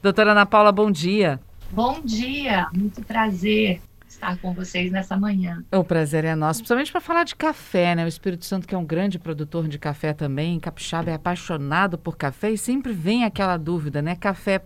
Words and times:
Doutora 0.00 0.30
Ana 0.30 0.46
Paula, 0.46 0.70
bom 0.70 0.92
dia. 0.92 1.40
Bom 1.72 2.00
dia, 2.04 2.68
muito 2.72 3.02
prazer 3.02 3.80
estar 4.06 4.38
com 4.38 4.54
vocês 4.54 4.92
nessa 4.92 5.16
manhã. 5.16 5.64
O 5.72 5.82
prazer 5.82 6.24
é 6.24 6.36
nosso, 6.36 6.60
principalmente 6.60 6.92
para 6.92 7.00
falar 7.00 7.24
de 7.24 7.34
café, 7.34 7.96
né? 7.96 8.04
O 8.04 8.08
Espírito 8.08 8.44
Santo, 8.44 8.68
que 8.68 8.76
é 8.76 8.78
um 8.78 8.84
grande 8.84 9.18
produtor 9.18 9.66
de 9.66 9.76
café 9.76 10.12
também, 10.12 10.60
Capixaba 10.60 11.10
é 11.10 11.14
apaixonado 11.14 11.98
por 11.98 12.16
café 12.16 12.52
e 12.52 12.56
sempre 12.56 12.92
vem 12.92 13.24
aquela 13.24 13.56
dúvida, 13.56 14.00
né? 14.00 14.14
Café 14.14 14.62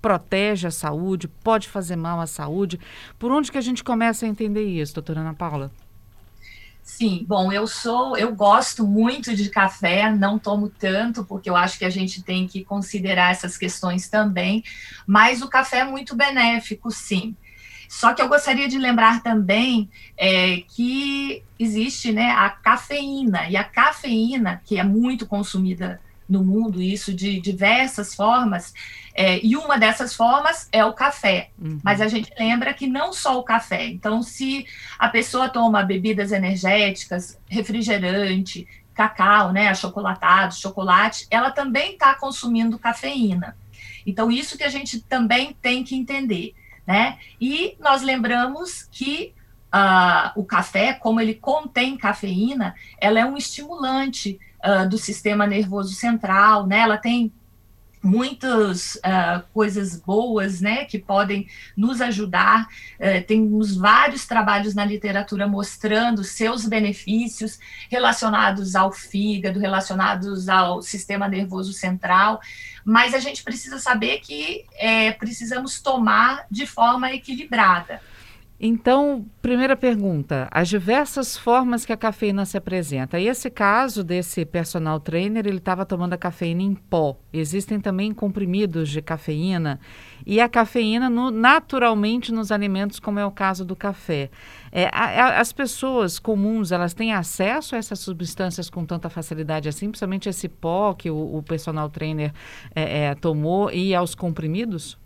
protege 0.00 0.68
a 0.68 0.70
saúde, 0.70 1.26
pode 1.26 1.68
fazer 1.68 1.96
mal 1.96 2.20
à 2.20 2.26
saúde. 2.28 2.78
Por 3.18 3.32
onde 3.32 3.50
que 3.50 3.58
a 3.58 3.60
gente 3.60 3.82
começa 3.82 4.24
a 4.24 4.28
entender 4.28 4.62
isso, 4.62 4.94
doutora 4.94 5.18
Ana 5.18 5.34
Paula? 5.34 5.72
Sim, 6.82 7.24
bom, 7.26 7.52
eu 7.52 7.66
sou, 7.66 8.16
eu 8.16 8.34
gosto 8.34 8.86
muito 8.86 9.34
de 9.34 9.48
café, 9.48 10.10
não 10.10 10.38
tomo 10.38 10.68
tanto, 10.68 11.24
porque 11.24 11.48
eu 11.48 11.56
acho 11.56 11.78
que 11.78 11.84
a 11.84 11.90
gente 11.90 12.22
tem 12.22 12.46
que 12.46 12.64
considerar 12.64 13.30
essas 13.30 13.56
questões 13.56 14.08
também, 14.08 14.64
mas 15.06 15.40
o 15.40 15.48
café 15.48 15.78
é 15.78 15.84
muito 15.84 16.16
benéfico, 16.16 16.90
sim. 16.90 17.36
Só 17.88 18.12
que 18.14 18.22
eu 18.22 18.28
gostaria 18.28 18.68
de 18.68 18.78
lembrar 18.78 19.22
também 19.22 19.90
é, 20.16 20.62
que 20.68 21.42
existe 21.58 22.12
né, 22.12 22.30
a 22.30 22.48
cafeína, 22.48 23.48
e 23.48 23.56
a 23.56 23.64
cafeína, 23.64 24.62
que 24.64 24.78
é 24.78 24.84
muito 24.84 25.26
consumida 25.26 26.00
no 26.30 26.44
mundo, 26.44 26.80
isso 26.80 27.12
de 27.12 27.40
diversas 27.40 28.14
formas, 28.14 28.72
é, 29.12 29.44
e 29.44 29.56
uma 29.56 29.76
dessas 29.76 30.14
formas 30.14 30.68
é 30.70 30.84
o 30.84 30.92
café. 30.92 31.50
Uhum. 31.58 31.80
Mas 31.82 32.00
a 32.00 32.06
gente 32.06 32.32
lembra 32.38 32.72
que 32.72 32.86
não 32.86 33.12
só 33.12 33.38
o 33.38 33.42
café. 33.42 33.86
Então, 33.86 34.22
se 34.22 34.64
a 34.98 35.08
pessoa 35.08 35.48
toma 35.48 35.82
bebidas 35.82 36.30
energéticas, 36.30 37.38
refrigerante, 37.48 38.66
cacau, 38.94 39.52
né, 39.52 39.68
achocolatado, 39.68 40.54
chocolate, 40.54 41.26
ela 41.30 41.50
também 41.50 41.94
está 41.94 42.14
consumindo 42.14 42.78
cafeína. 42.78 43.56
Então, 44.06 44.30
isso 44.30 44.56
que 44.56 44.64
a 44.64 44.70
gente 44.70 45.00
também 45.00 45.54
tem 45.60 45.82
que 45.82 45.96
entender. 45.96 46.54
Né? 46.86 47.18
E 47.40 47.76
nós 47.78 48.02
lembramos 48.02 48.88
que 48.90 49.34
uh, 49.74 50.30
o 50.34 50.44
café, 50.44 50.92
como 50.92 51.20
ele 51.20 51.34
contém 51.34 51.96
cafeína, 51.96 52.74
ela 53.00 53.20
é 53.20 53.24
um 53.24 53.36
estimulante 53.36 54.38
uh, 54.64 54.88
do 54.88 54.98
sistema 54.98 55.46
nervoso 55.46 55.94
central, 55.94 56.66
né? 56.66 56.80
Ela 56.80 56.98
tem 56.98 57.32
muitas 58.02 58.94
uh, 58.96 59.42
coisas 59.52 59.96
boas, 59.96 60.60
né, 60.60 60.84
que 60.84 60.98
podem 60.98 61.46
nos 61.76 62.00
ajudar. 62.00 62.66
Uh, 62.98 63.22
temos 63.26 63.76
vários 63.76 64.26
trabalhos 64.26 64.74
na 64.74 64.84
literatura 64.84 65.46
mostrando 65.46 66.24
seus 66.24 66.66
benefícios 66.66 67.58
relacionados 67.90 68.74
ao 68.74 68.90
fígado, 68.90 69.60
relacionados 69.60 70.48
ao 70.48 70.80
sistema 70.80 71.28
nervoso 71.28 71.72
central, 71.72 72.40
mas 72.84 73.12
a 73.12 73.18
gente 73.18 73.42
precisa 73.42 73.78
saber 73.78 74.20
que 74.20 74.64
é, 74.76 75.12
precisamos 75.12 75.80
tomar 75.80 76.46
de 76.50 76.66
forma 76.66 77.12
equilibrada. 77.12 78.00
Então, 78.62 79.24
primeira 79.40 79.74
pergunta: 79.74 80.46
as 80.50 80.68
diversas 80.68 81.34
formas 81.34 81.86
que 81.86 81.94
a 81.94 81.96
cafeína 81.96 82.44
se 82.44 82.58
apresenta. 82.58 83.18
E 83.18 83.26
esse 83.26 83.48
caso 83.48 84.04
desse 84.04 84.44
personal 84.44 85.00
trainer, 85.00 85.46
ele 85.46 85.56
estava 85.56 85.86
tomando 85.86 86.12
a 86.12 86.18
cafeína 86.18 86.60
em 86.60 86.74
pó. 86.74 87.16
Existem 87.32 87.80
também 87.80 88.12
comprimidos 88.12 88.90
de 88.90 89.00
cafeína 89.00 89.80
e 90.26 90.42
a 90.42 90.48
cafeína 90.48 91.08
no, 91.08 91.30
naturalmente 91.30 92.30
nos 92.30 92.52
alimentos, 92.52 93.00
como 93.00 93.18
é 93.18 93.24
o 93.24 93.30
caso 93.30 93.64
do 93.64 93.74
café. 93.74 94.28
É, 94.70 94.90
a, 94.92 95.04
a, 95.04 95.40
as 95.40 95.54
pessoas 95.54 96.18
comuns, 96.18 96.70
elas 96.70 96.92
têm 96.92 97.14
acesso 97.14 97.74
a 97.74 97.78
essas 97.78 98.00
substâncias 98.00 98.68
com 98.68 98.84
tanta 98.84 99.08
facilidade 99.08 99.70
assim, 99.70 99.88
principalmente 99.88 100.28
esse 100.28 100.50
pó 100.50 100.92
que 100.92 101.10
o, 101.10 101.36
o 101.38 101.42
personal 101.42 101.88
trainer 101.88 102.30
é, 102.74 103.04
é, 103.04 103.14
tomou 103.14 103.72
e 103.72 103.94
aos 103.94 104.14
comprimidos? 104.14 104.99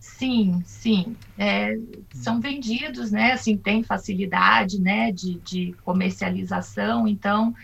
Sim, 0.00 0.62
sim. 0.64 1.16
É, 1.36 1.78
são 2.12 2.40
vendidos, 2.40 3.10
né? 3.10 3.32
Assim, 3.32 3.56
tem 3.56 3.82
facilidade, 3.82 4.80
né? 4.80 5.12
De, 5.12 5.34
de 5.40 5.74
comercialização. 5.84 7.06
Então, 7.06 7.54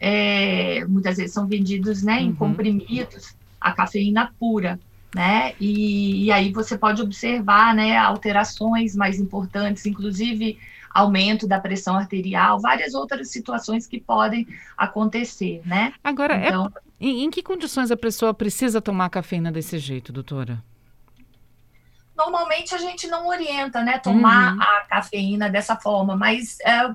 é, 0.00 0.84
muitas 0.86 1.16
vezes 1.16 1.32
são 1.32 1.46
vendidos, 1.46 2.02
né? 2.02 2.20
Em 2.20 2.28
uhum. 2.28 2.36
comprimidos, 2.36 3.34
a 3.60 3.72
cafeína 3.72 4.32
pura, 4.38 4.78
né? 5.14 5.54
E, 5.60 6.24
e, 6.24 6.32
aí 6.32 6.52
você 6.52 6.76
pode 6.76 7.00
observar, 7.00 7.74
né? 7.74 7.96
Alterações 7.96 8.94
mais 8.94 9.18
importantes, 9.18 9.86
inclusive 9.86 10.58
aumento 10.90 11.46
da 11.48 11.58
pressão 11.58 11.96
arterial, 11.96 12.60
várias 12.60 12.94
outras 12.94 13.28
situações 13.28 13.84
que 13.84 14.00
podem 14.00 14.46
acontecer, 14.76 15.60
né? 15.64 15.92
Agora, 16.04 16.36
é 16.36 16.48
então, 16.48 16.66
é, 16.66 16.80
em, 17.00 17.24
em 17.24 17.30
que 17.30 17.42
condições 17.42 17.90
a 17.90 17.96
pessoa 17.96 18.32
precisa 18.32 18.80
tomar 18.80 19.10
cafeína 19.10 19.50
desse 19.50 19.78
jeito, 19.78 20.12
doutora? 20.12 20.62
Normalmente 22.24 22.74
a 22.74 22.78
gente 22.78 23.06
não 23.06 23.26
orienta, 23.26 23.82
né, 23.82 23.98
tomar 23.98 24.54
uhum. 24.54 24.62
a 24.62 24.80
cafeína 24.88 25.50
dessa 25.50 25.76
forma, 25.76 26.16
mas 26.16 26.58
é, 26.60 26.86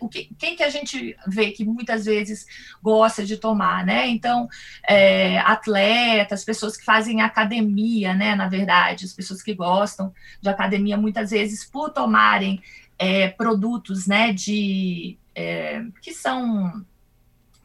o 0.00 0.08
que, 0.08 0.30
quem 0.38 0.54
que 0.54 0.62
a 0.62 0.68
gente 0.68 1.16
vê 1.26 1.50
que 1.50 1.64
muitas 1.64 2.04
vezes 2.04 2.46
gosta 2.82 3.24
de 3.24 3.36
tomar, 3.36 3.84
né? 3.84 4.06
Então, 4.08 4.48
é, 4.86 5.38
atletas, 5.40 6.44
pessoas 6.44 6.76
que 6.76 6.84
fazem 6.84 7.22
academia, 7.22 8.14
né, 8.14 8.34
na 8.34 8.48
verdade, 8.48 9.06
as 9.06 9.12
pessoas 9.12 9.42
que 9.42 9.54
gostam 9.54 10.12
de 10.40 10.48
academia, 10.48 10.96
muitas 10.96 11.30
vezes 11.30 11.64
por 11.64 11.90
tomarem 11.90 12.62
é, 12.98 13.28
produtos, 13.28 14.06
né, 14.06 14.32
de 14.32 15.16
é, 15.34 15.82
que 16.02 16.12
são 16.12 16.84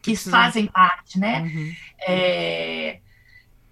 que 0.00 0.16
Sim. 0.16 0.30
fazem 0.30 0.66
parte, 0.66 1.18
né? 1.18 1.40
Uhum. 1.40 1.74
É, 2.06 3.00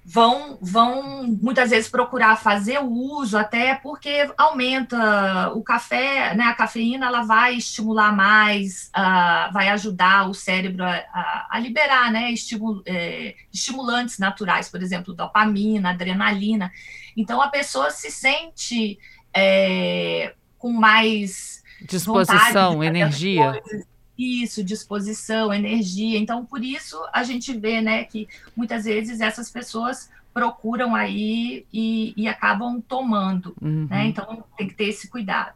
vão, 0.04 0.58
vão 0.60 1.26
muitas 1.40 1.70
vezes 1.70 1.88
procurar 1.88 2.36
fazer 2.36 2.78
o 2.78 2.90
uso 2.90 3.38
até 3.38 3.74
porque 3.74 4.30
aumenta 4.36 5.50
o 5.54 5.62
café, 5.62 6.34
né? 6.34 6.44
A 6.44 6.54
cafeína 6.54 7.06
ela 7.06 7.22
vai 7.22 7.56
estimular 7.56 8.14
mais, 8.14 8.90
uh, 8.96 9.52
vai 9.52 9.70
ajudar 9.70 10.28
o 10.28 10.34
cérebro 10.34 10.84
a, 10.84 10.90
a, 10.90 11.48
a 11.52 11.58
liberar, 11.58 12.12
né? 12.12 12.30
Estimul, 12.30 12.82
é, 12.84 13.34
estimulantes 13.50 14.18
naturais, 14.18 14.68
por 14.68 14.82
exemplo, 14.82 15.14
dopamina, 15.14 15.90
adrenalina. 15.90 16.70
Então 17.16 17.40
a 17.40 17.48
pessoa 17.48 17.90
se 17.90 18.10
sente 18.10 18.98
é, 19.34 20.34
com 20.58 20.70
mais 20.70 21.62
disposição, 21.88 22.84
energia. 22.84 23.60
Coisas, 23.62 23.93
isso, 24.16 24.62
disposição, 24.62 25.52
energia. 25.52 26.18
Então, 26.18 26.44
por 26.44 26.62
isso 26.62 26.98
a 27.12 27.22
gente 27.22 27.56
vê, 27.56 27.80
né, 27.80 28.04
que 28.04 28.28
muitas 28.56 28.84
vezes 28.84 29.20
essas 29.20 29.50
pessoas 29.50 30.10
procuram 30.34 30.94
aí 30.94 31.64
e, 31.72 32.12
e 32.16 32.26
acabam 32.26 32.80
tomando, 32.80 33.54
uhum. 33.62 33.86
né? 33.88 34.06
Então 34.06 34.44
tem 34.58 34.66
que 34.66 34.74
ter 34.74 34.88
esse 34.88 35.08
cuidado. 35.08 35.54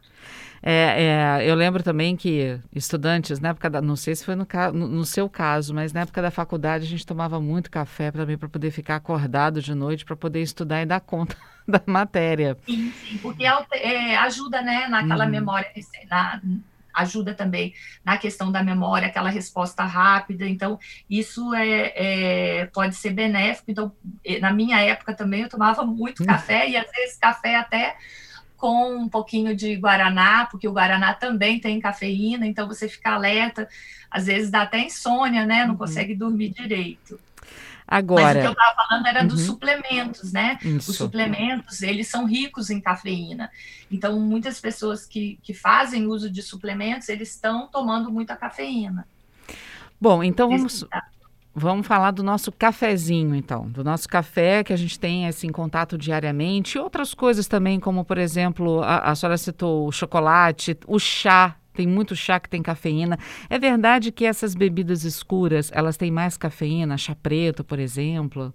É, 0.61 1.39
é, 1.41 1.49
eu 1.49 1.55
lembro 1.55 1.81
também 1.83 2.17
que 2.17 2.59
estudantes, 2.73 3.39
na 3.39 3.49
época 3.49 3.69
da, 3.69 3.81
não 3.81 3.95
sei 3.95 4.15
se 4.15 4.25
foi 4.25 4.35
no, 4.35 4.45
no, 4.73 4.87
no, 4.87 5.05
seu 5.05 5.29
caso, 5.29 5.73
mas 5.73 5.93
na 5.93 6.01
época 6.01 6.21
da 6.21 6.31
faculdade 6.31 6.85
a 6.85 6.87
gente 6.87 7.05
tomava 7.05 7.39
muito 7.39 7.71
café 7.71 8.11
também 8.11 8.37
para 8.37 8.49
poder 8.49 8.71
ficar 8.71 8.97
acordado 8.97 9.61
de 9.61 9.73
noite, 9.73 10.03
para 10.03 10.17
poder 10.17 10.41
estudar 10.41 10.81
e 10.81 10.85
dar 10.85 10.99
conta 10.99 11.35
da 11.67 11.81
matéria. 11.85 12.57
Sim, 12.65 12.91
sim 12.91 13.17
porque 13.19 13.45
é, 13.45 14.17
ajuda, 14.17 14.61
né, 14.61 14.87
naquela 14.87 15.25
uhum. 15.25 15.31
memória, 15.31 15.69
na, 16.09 16.41
ajuda 16.93 17.33
também 17.33 17.73
na 18.03 18.17
questão 18.17 18.51
da 18.51 18.63
memória, 18.63 19.07
aquela 19.07 19.29
resposta 19.29 19.83
rápida. 19.83 20.47
Então, 20.47 20.79
isso 21.09 21.53
é, 21.53 21.93
é, 21.95 22.65
pode 22.67 22.95
ser 22.95 23.11
benéfico. 23.11 23.71
Então, 23.71 23.91
na 24.41 24.53
minha 24.53 24.79
época 24.81 25.13
também 25.13 25.41
eu 25.41 25.49
tomava 25.49 25.85
muito 25.85 26.23
hum. 26.23 26.25
café 26.25 26.69
e 26.69 26.77
às 26.77 26.89
vezes 26.91 27.17
café 27.17 27.55
até 27.55 27.95
com 28.59 28.93
um 28.97 29.07
pouquinho 29.07 29.55
de 29.55 29.77
guaraná, 29.77 30.45
porque 30.45 30.67
o 30.67 30.73
guaraná 30.73 31.13
também 31.13 31.59
tem 31.61 31.79
cafeína, 31.79 32.45
então 32.45 32.67
você 32.67 32.89
fica 32.89 33.11
alerta, 33.11 33.69
às 34.11 34.25
vezes 34.25 34.51
dá 34.51 34.63
até 34.63 34.79
insônia, 34.79 35.45
né? 35.45 35.63
Não 35.63 35.71
uhum. 35.71 35.77
consegue 35.77 36.13
dormir 36.13 36.49
direito. 36.49 37.17
Agora. 37.89 38.23
Mas 38.23 38.37
o 38.37 38.39
que 38.41 38.47
eu 38.47 38.51
estava 38.51 38.75
falando 38.75 39.07
era 39.07 39.21
uhum. 39.21 39.27
dos 39.27 39.41
suplementos, 39.41 40.31
né? 40.31 40.59
Isso. 40.61 40.91
Os 40.91 40.97
suplementos, 40.97 41.81
eles 41.81 42.07
são 42.07 42.25
ricos 42.25 42.69
em 42.69 42.79
cafeína. 42.79 43.49
Então, 43.91 44.19
muitas 44.19 44.61
pessoas 44.61 45.05
que, 45.07 45.39
que 45.41 45.55
fazem 45.55 46.05
uso 46.05 46.29
de 46.29 46.43
suplementos, 46.43 47.09
eles 47.09 47.33
estão 47.33 47.67
tomando 47.67 48.11
muita 48.11 48.35
cafeína. 48.35 49.07
Bom, 49.99 50.23
então 50.23 50.49
vamos. 50.49 50.85
Vamos 51.55 51.87
falar 51.87 52.11
do 52.11 52.23
nosso 52.23 52.51
cafezinho, 52.51 53.35
então, 53.35 53.67
do 53.67 53.83
nosso 53.83 54.07
café 54.07 54.63
que 54.63 54.71
a 54.71 54.77
gente 54.77 54.97
tem 54.97 55.27
assim, 55.27 55.47
em 55.47 55.51
contato 55.51 55.97
diariamente, 55.97 56.77
e 56.77 56.79
outras 56.79 57.13
coisas 57.13 57.47
também, 57.47 57.79
como 57.79 58.05
por 58.05 58.19
exemplo, 58.19 58.81
a, 58.83 58.99
a 58.99 59.15
senhora 59.15 59.35
citou 59.35 59.87
o 59.87 59.91
chocolate, 59.91 60.77
o 60.87 60.99
chá 60.99 61.55
tem 61.73 61.87
muito 61.87 62.15
chá 62.15 62.39
que 62.39 62.49
tem 62.49 62.61
cafeína. 62.61 63.17
É 63.49 63.57
verdade 63.57 64.11
que 64.11 64.25
essas 64.25 64.55
bebidas 64.55 65.03
escuras, 65.03 65.71
elas 65.73 65.97
têm 65.97 66.11
mais 66.11 66.37
cafeína, 66.37 66.97
chá 66.97 67.15
preto, 67.15 67.63
por 67.63 67.79
exemplo? 67.79 68.53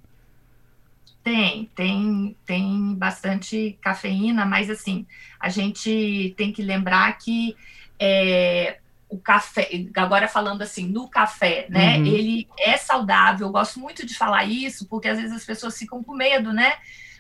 Tem, 1.23 1.71
tem, 1.75 2.37
tem 2.45 2.95
bastante 2.95 3.79
cafeína, 3.81 4.45
mas 4.45 4.69
assim, 4.69 5.07
a 5.41 5.49
gente 5.49 6.35
tem 6.37 6.53
que 6.53 6.63
lembrar 6.63 7.17
que 7.17 7.57
é, 7.99 8.79
o 9.09 9.17
café, 9.17 9.87
agora 9.97 10.29
falando 10.29 10.61
assim, 10.61 10.87
no 10.87 11.09
café, 11.09 11.67
né? 11.71 11.99
Uhum. 11.99 12.07
Ele 12.07 12.49
é 12.59 12.77
saudável, 12.77 13.47
eu 13.47 13.53
gosto 13.53 13.81
muito 13.81 14.05
de 14.05 14.15
falar 14.15 14.45
isso, 14.45 14.87
porque 14.87 15.09
às 15.09 15.19
vezes 15.19 15.35
as 15.35 15.47
pessoas 15.47 15.79
ficam 15.79 16.05
com 16.05 16.15
medo, 16.15 16.53
né? 16.53 16.75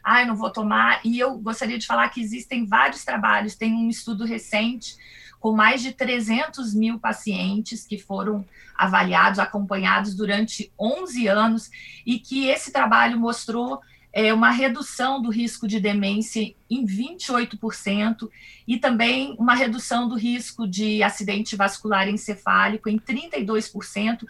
ai, 0.05 0.25
ah, 0.25 0.26
não 0.26 0.37
vou 0.37 0.50
tomar. 0.50 1.00
E 1.02 1.19
eu 1.19 1.38
gostaria 1.38 1.79
de 1.79 1.87
falar 1.87 2.11
que 2.11 2.20
existem 2.20 2.67
vários 2.67 3.05
trabalhos, 3.05 3.56
tem 3.56 3.73
um 3.73 3.88
estudo 3.88 4.26
recente 4.26 4.96
com 5.44 5.52
mais 5.52 5.82
de 5.82 5.93
300 5.93 6.73
mil 6.73 6.99
pacientes 6.99 7.87
que 7.87 7.99
foram 7.99 8.46
avaliados, 8.75 9.38
acompanhados 9.38 10.14
durante 10.14 10.73
11 10.81 11.26
anos, 11.26 11.70
e 12.06 12.19
que 12.19 12.49
esse 12.49 12.73
trabalho 12.73 13.20
mostrou 13.20 13.79
é, 14.11 14.32
uma 14.32 14.50
redução 14.50 15.20
do 15.20 15.29
risco 15.29 15.69
de 15.69 15.79
demência 15.79 16.55
em 16.70 16.87
28% 16.87 18.31
e 18.67 18.79
também 18.79 19.37
uma 19.38 19.55
redução 19.55 20.08
do 20.08 20.14
risco 20.14 20.67
de 20.67 21.02
acidente 21.02 21.56
vascular 21.56 22.08
encefálico 22.08 22.88
em 22.88 22.99
32%, 22.99 24.25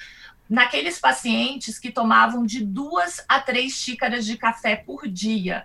naqueles 0.50 0.98
pacientes 0.98 1.78
que 1.78 1.92
tomavam 1.92 2.44
de 2.44 2.64
duas 2.64 3.24
a 3.28 3.38
três 3.38 3.74
xícaras 3.74 4.26
de 4.26 4.36
café 4.36 4.74
por 4.74 5.06
dia. 5.06 5.64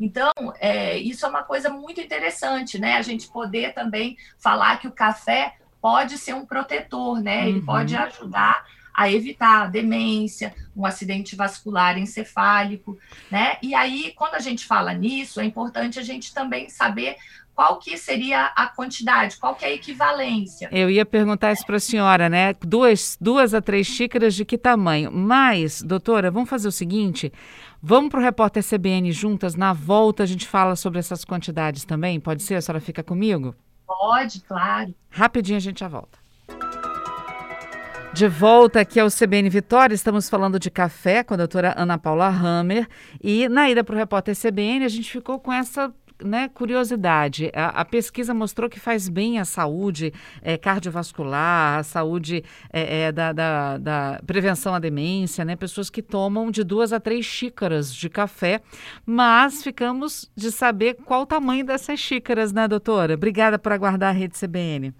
Então, 0.00 0.32
é, 0.58 0.96
isso 0.98 1.24
é 1.24 1.28
uma 1.28 1.42
coisa 1.42 1.70
muito 1.70 2.00
interessante, 2.00 2.78
né? 2.78 2.96
A 2.96 3.02
gente 3.02 3.28
poder 3.28 3.74
também 3.74 4.16
falar 4.38 4.78
que 4.78 4.88
o 4.88 4.92
café 4.92 5.54
pode 5.80 6.18
ser 6.18 6.34
um 6.34 6.46
protetor, 6.46 7.20
né? 7.20 7.48
Ele 7.48 7.58
uhum. 7.58 7.66
pode 7.66 7.96
ajudar 7.96 8.64
a 8.94 9.10
evitar 9.10 9.62
a 9.62 9.66
demência, 9.66 10.54
um 10.76 10.84
acidente 10.84 11.34
vascular 11.34 11.98
encefálico, 11.98 12.98
né? 13.30 13.56
E 13.62 13.74
aí, 13.74 14.12
quando 14.14 14.34
a 14.34 14.38
gente 14.38 14.66
fala 14.66 14.92
nisso, 14.92 15.40
é 15.40 15.44
importante 15.44 15.98
a 15.98 16.02
gente 16.02 16.32
também 16.34 16.68
saber 16.68 17.16
qual 17.54 17.78
que 17.78 17.96
seria 17.96 18.46
a 18.46 18.66
quantidade, 18.66 19.36
qual 19.36 19.54
que 19.54 19.64
é 19.64 19.68
a 19.68 19.72
equivalência. 19.72 20.68
Eu 20.72 20.90
ia 20.90 21.04
perguntar 21.04 21.52
isso 21.52 21.66
para 21.66 21.76
a 21.76 21.80
senhora, 21.80 22.28
né? 22.28 22.54
Duas, 22.60 23.16
duas 23.20 23.52
a 23.54 23.60
três 23.60 23.86
xícaras 23.86 24.34
de 24.34 24.44
que 24.44 24.56
tamanho? 24.56 25.10
Mas, 25.12 25.82
doutora, 25.82 26.30
vamos 26.30 26.48
fazer 26.48 26.68
o 26.68 26.72
seguinte: 26.72 27.32
vamos 27.82 28.10
para 28.10 28.20
o 28.20 28.22
repórter 28.22 28.62
CBN 28.62 29.10
juntas, 29.10 29.56
na 29.56 29.72
volta 29.72 30.22
a 30.22 30.26
gente 30.26 30.46
fala 30.46 30.76
sobre 30.76 31.00
essas 31.00 31.24
quantidades 31.24 31.84
também? 31.84 32.20
Pode 32.20 32.42
ser? 32.42 32.54
A 32.54 32.60
senhora 32.62 32.80
fica 32.80 33.02
comigo? 33.02 33.54
Pode, 33.86 34.40
claro. 34.42 34.94
Rapidinho 35.10 35.56
a 35.56 35.60
gente 35.60 35.80
já 35.80 35.88
volta. 35.88 36.22
De 38.14 38.28
volta 38.28 38.78
aqui 38.78 39.00
ao 39.00 39.08
CBN 39.08 39.48
Vitória, 39.48 39.94
estamos 39.94 40.28
falando 40.28 40.58
de 40.58 40.70
café 40.70 41.24
com 41.24 41.32
a 41.32 41.36
doutora 41.38 41.74
Ana 41.78 41.96
Paula 41.96 42.28
Hammer. 42.28 42.86
E 43.22 43.48
na 43.48 43.70
ida 43.70 43.82
para 43.82 43.94
o 43.94 43.98
repórter 43.98 44.36
CBN, 44.36 44.84
a 44.84 44.88
gente 44.88 45.10
ficou 45.10 45.40
com 45.40 45.50
essa 45.50 45.90
né, 46.24 46.48
curiosidade, 46.48 47.50
a, 47.54 47.80
a, 47.80 47.84
pesquisa 47.84 48.32
mostrou 48.32 48.68
que 48.68 48.80
faz 48.80 49.08
bem 49.08 49.38
à 49.38 49.44
saúde 49.44 50.12
é, 50.40 50.56
cardiovascular, 50.56 51.78
à 51.78 51.82
saúde 51.82 52.44
é, 52.72 53.02
é, 53.02 53.12
da, 53.12 53.32
da, 53.32 53.78
da, 53.78 54.20
prevenção 54.26 54.74
à 54.74 54.78
demência, 54.78 55.44
né? 55.44 55.56
Pessoas 55.56 55.90
que 55.90 56.02
tomam 56.02 56.50
de 56.50 56.64
duas 56.64 56.92
a 56.92 57.00
três 57.00 57.24
xícaras 57.24 57.94
de 57.94 58.08
café, 58.08 58.60
mas 59.04 59.62
ficamos 59.62 60.30
de 60.34 60.50
saber 60.50 60.94
qual 61.04 61.22
o 61.22 61.26
tamanho 61.26 61.64
dessas 61.64 62.00
xícaras, 62.00 62.52
né, 62.52 62.66
doutora? 62.68 63.14
Obrigada 63.14 63.58
por 63.58 63.72
aguardar 63.72 64.10
a 64.10 64.18
Rede 64.18 64.38
CBN. 64.38 64.94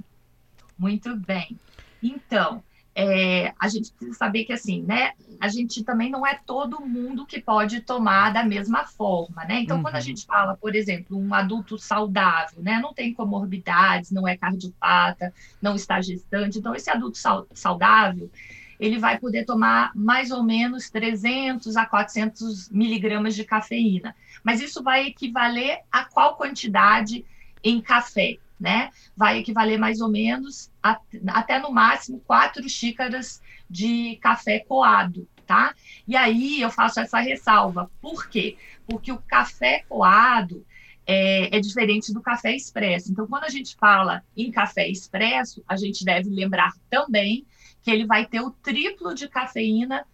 Muito 0.79 1.15
bem. 1.17 1.57
Então, 2.03 2.63
é, 2.95 3.55
a 3.59 3.69
gente 3.69 3.91
precisa 3.93 4.17
saber 4.17 4.45
que 4.45 4.53
assim, 4.53 4.83
né? 4.83 5.13
A 5.41 5.49
gente 5.49 5.83
também 5.83 6.11
não 6.11 6.27
é 6.27 6.39
todo 6.47 6.85
mundo 6.85 7.27
que 7.27 7.41
pode 7.41 7.81
tomar 7.81 8.33
da 8.33 8.45
mesma 8.45 8.85
forma, 8.85 9.45
né? 9.45 9.61
Então, 9.61 9.79
uhum. 9.79 9.83
quando 9.83 9.95
a 9.95 9.99
uhum. 9.99 10.05
gente 10.05 10.27
fala, 10.27 10.57
por 10.57 10.75
exemplo, 10.75 11.19
um 11.19 11.33
adulto 11.33 11.79
saudável, 11.79 12.63
né? 12.63 12.79
Não 12.81 12.93
tem 12.93 13.15
comorbidades, 13.15 14.11
não 14.11 14.29
é 14.29 14.37
cardiopata, 14.37 15.33
não 15.61 15.75
está 15.75 16.01
gestante. 16.01 16.59
Então, 16.59 16.75
esse 16.75 16.91
adulto 16.91 17.19
saudável, 17.55 18.31
ele 18.79 18.99
vai 18.99 19.19
poder 19.19 19.45
tomar 19.45 19.91
mais 19.95 20.31
ou 20.31 20.43
menos 20.43 20.91
300 20.91 21.77
a 21.77 21.87
400 21.87 22.69
miligramas 22.69 23.35
de 23.35 23.45
cafeína. 23.45 24.15
Mas 24.45 24.61
isso 24.61 24.83
vai 24.83 25.07
equivaler 25.07 25.81
a 25.91 26.05
qual 26.05 26.37
quantidade 26.37 27.25
em 27.65 27.81
café? 27.81 28.37
Né? 28.63 28.91
Vai 29.17 29.39
equivaler 29.39 29.77
mais 29.77 30.01
ou 30.01 30.09
menos 30.09 30.71
a, 30.81 30.97
até 31.29 31.59
no 31.59 31.73
máximo 31.73 32.21
quatro 32.21 32.67
xícaras 32.69 33.43
de 33.69 34.17
café 34.23 34.61
coado, 34.61 35.29
tá? 35.45 35.75
E 36.07 36.15
aí 36.15 36.63
eu 36.63 36.71
faço 36.71 37.01
essa 37.01 37.19
ressalva. 37.19 37.91
Por 38.01 38.29
quê? 38.29 38.57
Porque 38.87 39.11
o 39.11 39.19
café 39.19 39.85
coado 39.89 40.65
é, 41.05 41.57
é, 41.57 41.61
diferente 41.61 42.15
do 42.15 42.23
café 42.23 42.55
expresso. 42.55 43.11
Então, 43.11 43.27
quando 43.27 43.45
a 43.45 43.49
gente 43.49 43.75
fala 43.75 44.23
em 44.37 44.53
café 44.53 44.89
expresso, 44.89 45.65
a 45.67 45.75
gente 45.75 46.05
deve 46.05 46.31
lembrar 46.31 46.73
também 46.89 47.45
que 47.83 47.91
ele 47.91 48.07
vai 48.07 48.25
ter 48.25 48.41
o 48.41 48.53
triplo 48.53 49.13
de 49.13 49.27
cafeína 49.27 50.07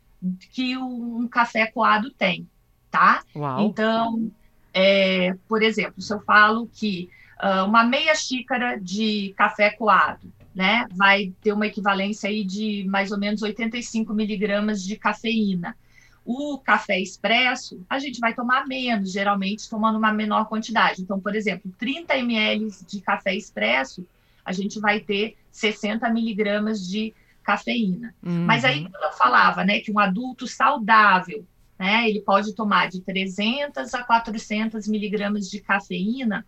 que 0.52 0.74
um 0.74 1.28
café 1.28 1.66
coado 1.66 2.10
tem, 2.10 2.48
tá? 2.90 3.22
Uau. 3.36 3.66
Então, 3.66 4.32
é, 4.72 5.34
por 5.46 5.62
exemplo, 5.62 6.00
se 6.00 6.14
eu 6.14 6.20
falo 6.20 6.66
que 6.72 7.10
uh, 7.42 7.64
uma 7.64 7.84
meia 7.84 8.14
xícara 8.14 8.78
de 8.78 9.34
café 9.36 9.70
coado, 9.70 10.32
né? 10.54 10.86
Vai 10.92 11.32
ter 11.40 11.52
uma 11.52 11.66
equivalência 11.66 12.28
aí 12.28 12.44
de 12.44 12.84
mais 12.88 13.12
ou 13.12 13.18
menos 13.18 13.42
85 13.42 14.12
miligramas 14.12 14.82
de 14.82 14.96
cafeína. 14.96 15.76
O 16.24 16.58
café 16.58 17.00
expresso, 17.00 17.80
a 17.88 17.98
gente 17.98 18.20
vai 18.20 18.34
tomar 18.34 18.66
menos, 18.66 19.10
geralmente 19.10 19.68
tomando 19.68 19.96
uma 19.96 20.12
menor 20.12 20.46
quantidade. 20.46 21.00
Então, 21.00 21.18
por 21.18 21.34
exemplo, 21.34 21.72
30 21.78 22.18
ml 22.18 22.70
de 22.86 23.00
café 23.00 23.34
expresso, 23.34 24.06
a 24.44 24.52
gente 24.52 24.78
vai 24.78 25.00
ter 25.00 25.36
60 25.50 26.08
miligramas 26.10 26.86
de 26.86 27.14
cafeína. 27.42 28.14
Uhum. 28.22 28.44
Mas 28.44 28.62
aí, 28.62 28.82
quando 28.82 29.04
eu 29.04 29.12
falava, 29.12 29.64
né, 29.64 29.80
que 29.80 29.90
um 29.90 29.98
adulto 29.98 30.46
saudável, 30.46 31.46
né, 31.78 32.08
ele 32.08 32.20
pode 32.20 32.54
tomar 32.54 32.90
de 32.90 33.00
300 33.00 33.94
a 33.94 34.02
400 34.02 34.86
miligramas 34.86 35.48
de 35.48 35.60
cafeína, 35.60 36.46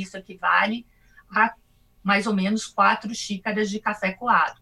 isso 0.00 0.16
equivale 0.16 0.86
a 1.30 1.52
mais 2.02 2.26
ou 2.26 2.34
menos 2.34 2.66
quatro 2.66 3.14
xícaras 3.14 3.68
de 3.68 3.80
café 3.80 4.12
coado. 4.12 4.60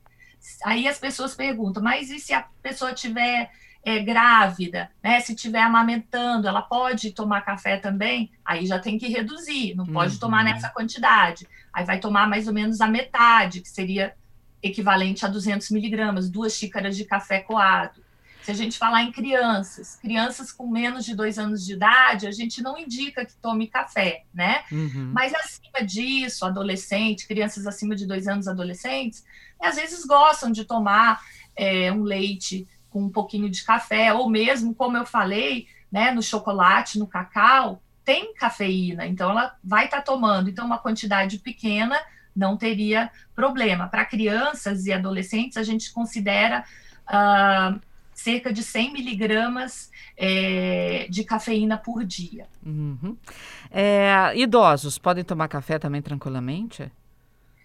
Aí 0.65 0.89
as 0.89 0.99
pessoas 0.99 1.35
perguntam, 1.35 1.83
mas 1.83 2.11
e 2.11 2.19
se 2.19 2.33
a 2.33 2.43
pessoa 2.63 2.93
tiver 2.93 3.51
é, 3.85 4.01
grávida, 4.01 4.91
né? 5.01 5.21
Se 5.21 5.33
estiver 5.33 5.61
amamentando, 5.61 6.49
ela 6.49 6.61
pode 6.61 7.13
tomar 7.13 7.43
café 7.43 7.77
também? 7.77 8.33
Aí 8.45 8.67
já 8.67 8.81
tem 8.81 8.99
que 8.99 9.07
reduzir, 9.07 9.77
não 9.77 9.87
pode 9.87 10.15
uhum. 10.15 10.19
tomar 10.19 10.43
nessa 10.43 10.69
quantidade. 10.71 11.47
Aí 11.73 11.85
vai 11.85 12.01
tomar 12.01 12.29
mais 12.29 12.49
ou 12.49 12.53
menos 12.53 12.81
a 12.81 12.89
metade, 12.89 13.61
que 13.61 13.69
seria 13.69 14.15
equivalente 14.61 15.25
a 15.25 15.29
200 15.29 15.71
miligramas, 15.71 16.29
duas 16.29 16.55
xícaras 16.55 16.97
de 16.97 17.05
café 17.05 17.41
coado. 17.41 18.03
Se 18.47 18.53
a 18.53 18.55
gente 18.55 18.79
falar 18.79 19.03
em 19.03 19.11
crianças, 19.11 19.97
crianças 19.97 20.53
com 20.53 20.69
menos 20.69 21.05
de 21.05 21.17
dois 21.17 21.37
anos 21.37 21.67
de 21.67 21.73
idade, 21.73 22.29
a 22.29 22.31
gente 22.31 22.63
não 22.63 22.79
indica 22.79 23.25
que 23.25 23.35
tome 23.39 23.67
café, 23.67 24.23
né? 24.33 24.63
Uhum. 24.71 25.11
Mas 25.13 25.35
acima 25.35 25.85
disso, 25.85 26.47
adolescente, 26.47 27.27
crianças 27.27 27.67
acima 27.67 27.97
de 27.97 28.07
dois 28.07 28.29
anos, 28.29 28.47
adolescentes, 28.47 29.25
às 29.61 29.75
vezes 29.75 30.05
gostam 30.05 30.53
de 30.53 30.65
tomar 30.65 31.21
é, 31.57 31.91
um 31.91 32.05
leite 32.05 32.69
com 32.89 33.03
um 33.03 33.11
pouquinho 33.11 33.51
de 33.51 33.65
café, 33.65 34.15
ou 34.15 34.31
mesmo, 34.31 34.73
como 34.77 34.97
eu 34.97 35.05
falei, 35.05 35.67
né, 35.91 36.13
no 36.13 36.23
chocolate, 36.23 37.01
no 37.01 37.07
cacau, 37.09 37.83
tem 38.05 38.33
cafeína, 38.33 39.09
então 39.09 39.29
ela 39.29 39.57
vai 39.65 39.87
estar 39.87 39.97
tá 39.97 40.03
tomando. 40.05 40.49
Então, 40.49 40.65
uma 40.65 40.79
quantidade 40.79 41.41
pequena 41.41 41.99
não 42.35 42.57
teria 42.57 43.11
problema. 43.35 43.89
Para 43.89 44.05
crianças 44.05 44.87
e 44.87 44.93
adolescentes, 44.93 45.57
a 45.57 45.65
gente 45.65 45.93
considera. 45.93 46.65
Uh, 47.09 47.81
cerca 48.17 48.51
de 48.51 48.63
100 48.63 48.95
miligramas 48.95 49.91
é, 50.17 51.07
de 51.11 51.23
cafeína 51.23 51.77
por 51.77 52.03
dia. 52.03 52.47
Uhum. 52.65 53.15
É, 53.71 54.33
idosos 54.35 54.99
podem 54.99 55.23
tomar 55.23 55.49
café 55.49 55.79
também 55.79 56.01
tranquilamente? 56.01 56.91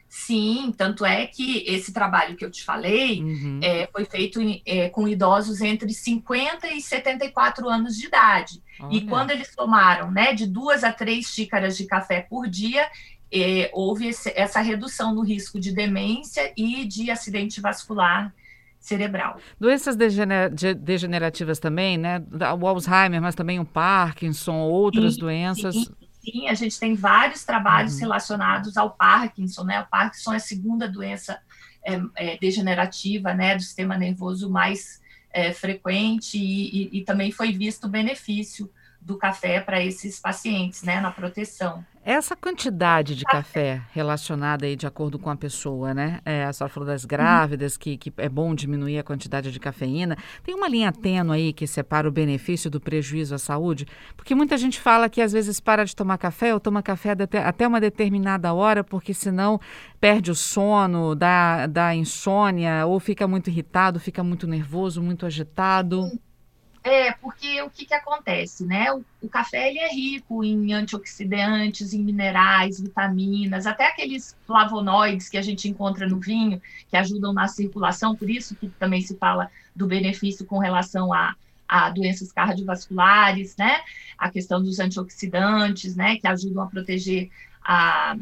Sim, 0.10 0.74
tanto 0.78 1.06
é 1.06 1.26
que 1.26 1.64
esse 1.66 1.94
trabalho 1.94 2.36
que 2.36 2.44
eu 2.44 2.52
te 2.52 2.66
falei 2.66 3.24
uhum. 3.24 3.62
é, 3.64 3.88
foi 3.94 4.04
feito 4.04 4.42
é, 4.66 4.90
com 4.90 5.08
idosos 5.08 5.62
entre 5.62 5.94
50 5.94 6.68
e 6.68 6.82
74 6.82 7.70
anos 7.70 7.96
de 7.96 8.08
idade. 8.08 8.62
Olha. 8.78 8.94
E 8.94 9.08
quando 9.08 9.32
eles 9.32 9.56
tomaram 9.56 10.12
né, 10.12 10.34
de 10.34 10.46
duas 10.46 10.84
a 10.84 10.92
três 10.92 11.28
xícaras 11.28 11.78
de 11.78 11.86
café 11.86 12.20
por 12.30 12.50
dia, 12.50 12.90
é, 13.32 13.72
houve 13.72 14.10
esse, 14.10 14.34
essa 14.36 14.60
redução 14.60 15.16
no 15.16 15.22
risco 15.22 15.58
de 15.58 15.72
demência 15.72 16.52
e 16.58 16.84
de 16.84 17.10
acidente 17.10 17.62
vascular 17.62 18.34
cerebral. 18.82 19.38
Doenças 19.60 19.96
degener 19.96 20.52
degenerativas 20.76 21.60
também, 21.60 21.98
né? 21.98 22.22
O 22.60 22.68
Alzheimer, 22.68 23.22
mas 23.22 23.36
também 23.36 23.60
o 23.60 23.66
Parkinson, 23.66 24.56
outras 24.56 25.14
sim, 25.14 25.20
doenças. 25.20 25.76
Sim, 25.76 25.88
sim, 26.20 26.48
a 26.50 26.54
gente 26.56 26.78
tem 26.80 26.96
vários 26.96 27.46
trabalhos 27.46 27.94
uhum. 27.94 28.00
relacionados 28.00 28.76
ao 28.76 28.90
Parkinson, 28.90 29.64
né? 29.64 29.80
O 29.82 29.86
Parkinson 29.86 30.34
é 30.34 30.38
a 30.38 30.40
segunda 30.40 30.90
doença 30.90 31.40
é, 31.84 32.02
é, 32.16 32.38
degenerativa, 32.38 33.34
né, 33.34 33.56
do 33.56 33.62
sistema 33.62 33.98
nervoso 33.98 34.50
mais 34.50 35.02
é, 35.34 35.54
frequente 35.54 36.38
e, 36.38 36.84
e, 36.84 37.00
e, 37.00 37.04
também 37.04 37.32
foi 37.32 37.52
visto 37.52 37.88
benefício 37.88 38.70
do 39.02 39.18
café 39.18 39.60
para 39.60 39.84
esses 39.84 40.20
pacientes, 40.20 40.84
né, 40.84 41.02
na 41.02 41.12
proteção. 41.12 41.84
Essa 42.04 42.36
quantidade 42.36 43.16
de 43.16 43.24
café 43.24 43.80
relacionada 43.92 44.66
aí 44.66 44.76
de 44.76 44.88
acordo 44.88 45.20
com 45.20 45.30
a 45.30 45.36
pessoa, 45.36 45.94
né? 45.94 46.20
É, 46.26 46.46
a 46.46 46.52
senhora 46.52 46.74
falou 46.74 46.88
das 46.88 47.06
grávidas, 47.06 47.78
que, 47.78 47.96
que 47.96 48.12
é 48.18 48.28
bom 48.28 48.56
diminuir 48.56 48.98
a 48.98 49.04
quantidade 49.04 49.52
de 49.52 49.60
cafeína. 49.60 50.18
Tem 50.44 50.56
uma 50.56 50.68
linha 50.68 50.92
tênue 50.92 51.36
aí 51.36 51.54
que 51.54 51.68
separa 51.68 52.08
o 52.08 52.12
benefício 52.12 52.72
do 52.72 52.82
prejuízo 52.82 53.36
à 53.36 53.38
saúde? 53.38 53.86
Porque 54.18 54.34
muita 54.34 54.58
gente 54.58 54.80
fala 54.80 55.08
que 55.10 55.22
às 55.22 55.32
vezes 55.32 55.60
para 55.60 55.86
de 55.86 55.96
tomar 55.96 56.18
café 56.18 56.52
ou 56.56 56.60
toma 56.60 56.82
café 56.82 57.16
até 57.46 57.68
uma 57.68 57.80
determinada 57.80 58.52
hora, 58.52 58.84
porque 58.84 59.14
senão 59.14 59.60
perde 60.00 60.32
o 60.32 60.36
sono, 60.36 61.14
dá, 61.14 61.68
dá 61.68 61.94
insônia, 61.94 62.84
ou 62.88 63.00
fica 63.00 63.28
muito 63.28 63.52
irritado, 63.52 64.00
fica 64.00 64.24
muito 64.24 64.48
nervoso, 64.48 65.04
muito 65.04 65.24
agitado. 65.24 66.10
É, 66.84 67.12
porque 67.14 67.62
o 67.62 67.70
que, 67.70 67.86
que 67.86 67.94
acontece, 67.94 68.66
né? 68.66 68.92
O, 68.92 69.06
o, 69.22 69.30
café 69.30 69.70
ele 69.70 69.78
é 69.78 69.94
rico 69.94 70.44
em 70.44 70.74
antioxidantes, 70.74 71.94
em 71.94 72.04
minerais, 72.04 72.82
vitaminas, 72.82 73.68
até 73.68 73.88
aqueles 73.88 74.36
flavonoides 74.48 75.30
que 75.30 75.38
a 75.38 75.44
gente 75.44 75.70
encontra 75.70 76.08
no 76.08 76.20
vinho, 76.20 76.60
que 76.90 76.98
ajudam 76.98 77.34
na 77.34 77.48
circulação, 77.48 78.16
por 78.16 78.28
isso 78.28 78.56
que 78.56 78.68
também 78.68 79.02
se 79.02 79.16
fala 79.18 79.50
do 79.76 79.86
benefício 79.86 80.44
com 80.44 80.58
relação 80.58 81.14
a, 81.14 81.36
a 81.68 81.92
doenças 81.92 82.32
cardiovasculares, 82.32 83.56
né? 83.58 83.82
A 84.18 84.32
questão 84.32 84.62
dos 84.62 84.80
antioxidantes, 84.80 85.96
né? 85.96 86.18
Que 86.18 86.28
ajudam 86.28 86.64
a 86.64 86.68
proteger 86.68 87.30
a, 87.64 88.16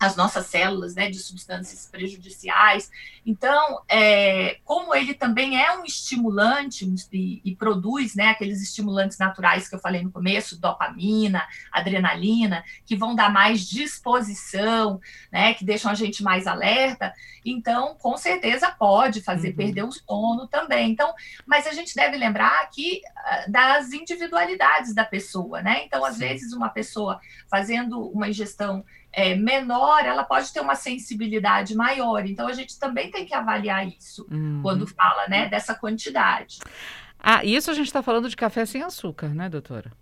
as 0.00 0.16
nossas 0.16 0.46
células 0.46 0.94
né, 0.94 1.10
de 1.10 1.18
substâncias 1.18 1.86
prejudiciais. 1.86 2.90
Então, 3.24 3.82
é, 3.86 4.58
como 4.64 4.94
ele 4.94 5.12
também 5.12 5.62
é 5.62 5.76
um 5.76 5.84
estimulante 5.84 6.90
e, 7.12 7.42
e, 7.44 7.54
produz 7.54 8.14
né, 8.14 8.28
aqueles 8.28 8.62
estimulantes 8.62 9.18
naturais 9.18 9.68
que 9.68 9.74
eu 9.74 9.78
falei 9.78 10.02
no 10.02 10.10
começo, 10.10 10.58
dopamina, 10.58 11.46
adrenalina, 11.70 12.64
que 12.86 12.96
vão 12.96 13.14
dar 13.14 13.30
mais 13.30 13.68
disposição, 13.68 14.98
né, 15.30 15.52
que 15.52 15.66
deixam 15.66 15.90
a 15.90 15.94
gente 15.94 16.22
mais 16.22 16.46
alerta, 16.46 17.12
então, 17.44 17.94
com 17.96 18.16
certeza 18.16 18.70
pode 18.70 19.22
fazer 19.22 19.50
uhum. 19.50 19.56
perder 19.56 19.84
o 19.84 19.92
sono 19.92 20.46
também. 20.46 20.90
Então, 20.90 21.12
mas 21.46 21.66
a 21.66 21.72
gente 21.72 21.94
deve 21.94 22.16
lembrar 22.16 22.62
aqui 22.62 23.00
uh, 23.06 23.50
das 23.50 23.92
individualidades 23.92 24.94
da 24.94 25.04
pessoa, 25.04 25.62
né? 25.62 25.84
Então, 25.84 26.04
às 26.04 26.14
Sim. 26.14 26.20
vezes, 26.20 26.52
uma 26.52 26.68
pessoa 26.68 27.20
fazendo 27.50 28.00
uma 28.08 28.28
ingestão 28.28 28.84
é, 29.12 29.34
menor, 29.34 29.89
ela 29.98 30.24
pode 30.24 30.52
ter 30.52 30.60
uma 30.60 30.74
sensibilidade 30.74 31.74
maior. 31.74 32.24
Então, 32.26 32.46
a 32.46 32.52
gente 32.52 32.78
também 32.78 33.10
tem 33.10 33.24
que 33.26 33.34
avaliar 33.34 33.86
isso 33.86 34.26
uhum. 34.30 34.60
quando 34.62 34.86
fala 34.86 35.26
né, 35.28 35.48
dessa 35.48 35.74
quantidade. 35.74 36.58
Ah, 37.18 37.44
isso 37.44 37.70
a 37.70 37.74
gente 37.74 37.86
está 37.86 38.02
falando 38.02 38.28
de 38.28 38.36
café 38.36 38.64
sem 38.64 38.82
açúcar, 38.82 39.28
né, 39.28 39.48
doutora? 39.48 39.92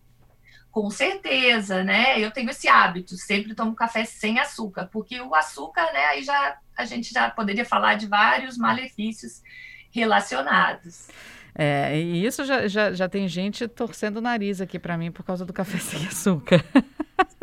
Com 0.70 0.90
certeza, 0.90 1.82
né? 1.82 2.20
Eu 2.20 2.30
tenho 2.30 2.50
esse 2.50 2.68
hábito, 2.68 3.16
sempre 3.16 3.54
tomo 3.54 3.74
café 3.74 4.04
sem 4.04 4.38
açúcar, 4.38 4.88
porque 4.92 5.20
o 5.20 5.34
açúcar, 5.34 5.92
né, 5.92 6.04
aí 6.06 6.22
já 6.22 6.58
a 6.76 6.84
gente 6.84 7.12
já 7.12 7.28
poderia 7.28 7.64
falar 7.64 7.94
de 7.94 8.06
vários 8.06 8.56
malefícios 8.56 9.42
relacionados. 9.90 11.08
É, 11.54 11.98
e 11.98 12.24
isso 12.24 12.44
já, 12.44 12.68
já, 12.68 12.92
já 12.92 13.08
tem 13.08 13.26
gente 13.26 13.66
torcendo 13.66 14.18
o 14.18 14.20
nariz 14.20 14.60
aqui 14.60 14.78
para 14.78 14.96
mim 14.96 15.10
por 15.10 15.24
causa 15.24 15.44
do 15.44 15.52
café 15.52 15.78
sem 15.82 16.06
açúcar. 16.06 16.64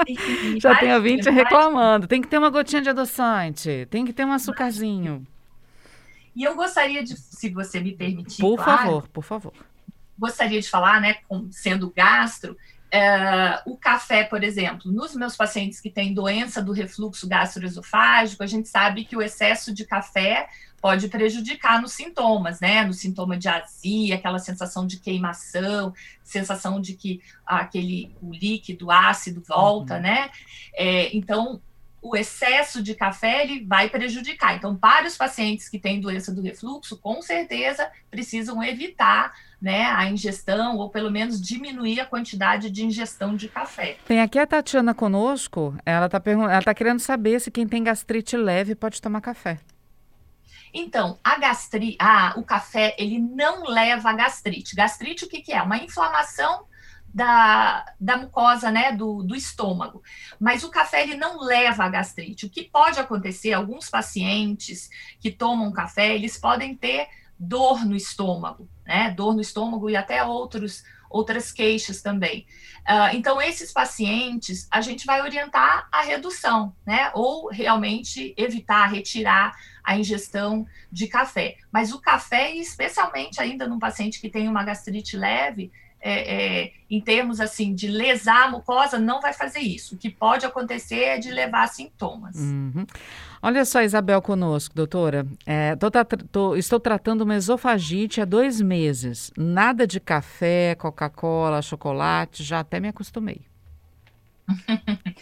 Sim, 0.07 0.59
já 0.59 0.75
tem 0.75 0.93
ouvinte 0.93 1.29
reclamando. 1.29 2.07
Tem 2.07 2.21
que 2.21 2.27
ter 2.27 2.37
uma 2.37 2.49
gotinha 2.49 2.81
de 2.81 2.89
adoçante, 2.89 3.87
tem 3.89 4.05
que 4.05 4.13
ter 4.13 4.25
um 4.25 4.31
açucarzinho. 4.31 5.25
E 6.35 6.43
eu 6.43 6.55
gostaria 6.55 7.03
de, 7.03 7.15
se 7.17 7.49
você 7.49 7.79
me 7.79 7.93
permitir. 7.93 8.41
Por 8.41 8.57
claro, 8.57 8.77
favor, 8.77 9.07
por 9.09 9.23
favor. 9.23 9.53
Gostaria 10.17 10.59
de 10.59 10.69
falar, 10.69 10.99
né, 10.99 11.15
com, 11.27 11.49
sendo 11.51 11.91
gastro, 11.95 12.57
é, 12.91 13.61
o 13.65 13.77
café, 13.77 14.23
por 14.23 14.43
exemplo, 14.43 14.91
nos 14.91 15.15
meus 15.15 15.35
pacientes 15.35 15.81
que 15.81 15.89
têm 15.89 16.13
doença 16.13 16.61
do 16.61 16.71
refluxo 16.71 17.27
gastroesofágico, 17.27 18.43
a 18.43 18.47
gente 18.47 18.69
sabe 18.69 19.05
que 19.05 19.17
o 19.17 19.21
excesso 19.21 19.73
de 19.73 19.85
café 19.85 20.47
pode 20.85 21.07
prejudicar 21.07 21.81
nos 21.81 21.93
sintomas, 21.93 22.59
né? 22.59 22.83
No 22.85 22.93
sintoma 22.93 23.35
de 23.35 23.49
azia, 23.49 24.13
aquela 24.13 24.37
sensação 24.37 24.85
de 24.85 24.99
queimação, 24.99 25.91
sensação 26.23 26.79
de 26.79 26.93
que 26.93 27.23
aquele 27.43 28.15
o 28.21 28.31
líquido 28.31 28.91
ácido 28.91 29.41
volta, 29.47 29.95
uhum. 29.95 30.01
né? 30.01 30.29
É, 30.75 31.09
então, 31.17 31.59
o 31.99 32.15
excesso 32.15 32.83
de 32.83 32.93
café 32.93 33.41
ele 33.41 33.65
vai 33.65 33.89
prejudicar. 33.89 34.55
Então, 34.55 34.75
para 34.75 35.07
os 35.07 35.17
pacientes 35.17 35.67
que 35.67 35.79
têm 35.79 35.99
doença 35.99 36.31
do 36.31 36.43
refluxo, 36.43 36.99
com 36.99 37.19
certeza 37.19 37.89
precisam 38.11 38.61
evitar 38.61 39.33
né, 39.59 39.85
a 39.85 40.07
ingestão 40.07 40.77
ou 40.77 40.91
pelo 40.91 41.09
menos 41.09 41.41
diminuir 41.41 41.99
a 41.99 42.05
quantidade 42.05 42.69
de 42.69 42.85
ingestão 42.85 43.35
de 43.35 43.47
café. 43.47 43.97
Tem 44.05 44.21
aqui 44.21 44.37
a 44.37 44.45
Tatiana 44.45 44.93
conosco, 44.93 45.75
ela 45.83 46.05
está 46.05 46.21
tá 46.63 46.73
querendo 46.75 46.99
saber 46.99 47.41
se 47.41 47.49
quem 47.49 47.67
tem 47.67 47.83
gastrite 47.83 48.37
leve 48.37 48.75
pode 48.75 49.01
tomar 49.01 49.19
café. 49.19 49.57
Então, 50.77 51.17
a 51.23 51.39
gastrite, 51.39 51.95
ah, 52.01 52.33
o 52.35 52.43
café, 52.43 52.93
ele 52.99 53.17
não 53.17 53.63
leva 53.63 54.09
a 54.09 54.13
gastrite. 54.13 54.75
Gastrite, 54.75 55.23
o 55.23 55.29
que, 55.29 55.41
que 55.41 55.53
é? 55.53 55.61
Uma 55.61 55.77
inflamação 55.77 56.65
da, 57.13 57.85
da 57.97 58.17
mucosa, 58.17 58.69
né, 58.69 58.91
do, 58.91 59.23
do 59.23 59.33
estômago. 59.33 60.03
Mas 60.37 60.65
o 60.65 60.69
café, 60.69 61.03
ele 61.03 61.15
não 61.15 61.39
leva 61.39 61.85
a 61.85 61.89
gastrite. 61.89 62.45
O 62.45 62.49
que 62.49 62.65
pode 62.65 62.99
acontecer, 62.99 63.53
alguns 63.53 63.89
pacientes 63.89 64.89
que 65.21 65.31
tomam 65.31 65.71
café, 65.71 66.13
eles 66.13 66.37
podem 66.37 66.75
ter 66.75 67.07
dor 67.39 67.85
no 67.85 67.95
estômago, 67.95 68.67
né, 68.85 69.11
dor 69.11 69.33
no 69.33 69.39
estômago 69.39 69.89
e 69.89 69.95
até 69.95 70.25
outros 70.25 70.83
outras 71.15 71.51
queixas 71.51 72.01
também. 72.01 72.45
Uh, 72.87 73.15
então, 73.15 73.41
esses 73.41 73.71
pacientes, 73.71 74.67
a 74.69 74.81
gente 74.81 75.05
vai 75.05 75.21
orientar 75.21 75.87
a 75.91 76.01
redução, 76.01 76.75
né? 76.85 77.09
Ou 77.13 77.49
realmente 77.49 78.33
evitar, 78.37 78.85
retirar 78.87 79.55
a 79.83 79.97
ingestão 79.97 80.67
de 80.91 81.07
café. 81.07 81.57
Mas 81.71 81.93
o 81.93 82.01
café, 82.01 82.53
especialmente 82.55 83.41
ainda 83.41 83.67
num 83.67 83.79
paciente 83.79 84.19
que 84.19 84.29
tem 84.29 84.47
uma 84.49 84.63
gastrite 84.63 85.15
leve, 85.15 85.71
é, 86.01 86.63
é, 86.63 86.71
em 86.89 87.01
termos 87.01 87.39
assim 87.39 87.73
de 87.73 87.87
lesar 87.87 88.47
a 88.47 88.51
mucosa, 88.51 88.99
não 88.99 89.19
vai 89.19 89.33
fazer 89.33 89.59
isso. 89.59 89.95
O 89.95 89.97
que 89.97 90.09
pode 90.09 90.45
acontecer 90.45 91.03
é 91.03 91.17
de 91.17 91.31
levar 91.31 91.67
sintomas. 91.67 92.35
Uhum. 92.35 92.85
Olha 93.41 93.65
só, 93.65 93.81
Isabel, 93.81 94.21
conosco, 94.21 94.75
doutora. 94.75 95.25
É, 95.45 95.75
tô, 95.75 95.89
tô, 96.31 96.55
estou 96.55 96.79
tratando 96.79 97.21
uma 97.21 97.35
esofagite 97.35 98.21
há 98.21 98.25
dois 98.25 98.61
meses. 98.61 99.31
Nada 99.37 99.85
de 99.87 99.99
café, 99.99 100.75
Coca-Cola, 100.75 101.61
chocolate, 101.61 102.43
já 102.43 102.59
até 102.59 102.79
me 102.79 102.87
acostumei. 102.87 103.41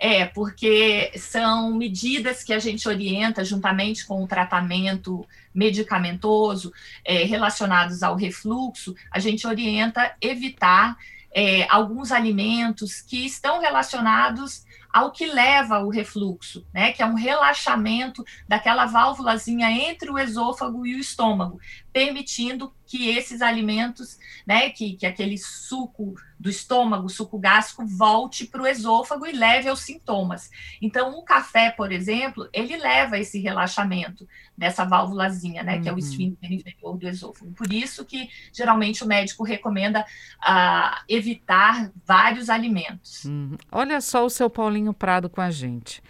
É, 0.00 0.26
porque 0.26 1.10
são 1.18 1.74
medidas 1.74 2.44
que 2.44 2.52
a 2.52 2.60
gente 2.60 2.88
orienta 2.88 3.44
juntamente 3.44 4.06
com 4.06 4.22
o 4.22 4.28
tratamento 4.28 5.26
medicamentoso 5.52 6.72
é, 7.04 7.24
relacionados 7.24 8.00
ao 8.04 8.14
refluxo, 8.14 8.94
a 9.10 9.18
gente 9.18 9.44
orienta 9.44 10.14
evitar 10.20 10.96
é, 11.32 11.66
alguns 11.68 12.12
alimentos 12.12 13.00
que 13.00 13.26
estão 13.26 13.60
relacionados 13.60 14.64
ao 14.92 15.10
que 15.12 15.26
leva 15.26 15.80
o 15.80 15.90
refluxo, 15.90 16.64
né, 16.72 16.92
que 16.92 17.02
é 17.02 17.06
um 17.06 17.14
relaxamento 17.14 18.24
daquela 18.46 18.86
válvulazinha 18.86 19.70
entre 19.70 20.10
o 20.10 20.18
esôfago 20.18 20.86
e 20.86 20.94
o 20.94 20.98
estômago, 20.98 21.60
permitindo 21.98 22.72
que 22.86 23.08
esses 23.08 23.42
alimentos, 23.42 24.20
né, 24.46 24.70
que, 24.70 24.92
que 24.92 25.04
aquele 25.04 25.36
suco 25.36 26.14
do 26.38 26.48
estômago, 26.48 27.08
suco 27.08 27.36
gástrico, 27.40 27.84
volte 27.84 28.46
para 28.46 28.62
o 28.62 28.66
esôfago 28.68 29.26
e 29.26 29.32
leve 29.32 29.68
aos 29.68 29.80
sintomas. 29.80 30.48
Então, 30.80 31.18
o 31.18 31.24
café, 31.24 31.72
por 31.72 31.90
exemplo, 31.90 32.48
ele 32.52 32.76
leva 32.76 33.18
esse 33.18 33.40
relaxamento 33.40 34.28
dessa 34.56 34.84
válvulazinha, 34.84 35.64
né, 35.64 35.74
uhum. 35.74 35.82
que 35.82 35.88
é 35.88 35.90
o 35.90 35.94
uhum. 35.94 35.98
esfíncter 35.98 36.52
inferior 36.52 36.96
do 36.96 37.08
esôfago. 37.08 37.50
Por 37.50 37.72
isso 37.72 38.04
que, 38.04 38.28
geralmente, 38.52 39.02
o 39.02 39.08
médico 39.08 39.42
recomenda 39.42 40.06
uh, 40.38 41.02
evitar 41.08 41.90
vários 42.06 42.48
alimentos. 42.48 43.24
Uhum. 43.24 43.56
Olha 43.72 44.00
só 44.00 44.24
o 44.24 44.30
seu 44.30 44.48
Paulinho 44.48 44.94
Prado 44.94 45.28
com 45.28 45.40
a 45.40 45.50
gente. 45.50 46.00